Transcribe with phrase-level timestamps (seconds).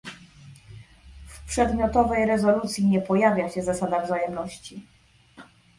[1.27, 4.87] w przedmiotowej rezolucji nie pojawia się zasada wzajemności